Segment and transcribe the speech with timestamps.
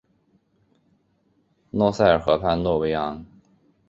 [1.69, 3.23] 莫塞尔河畔诺韦昂。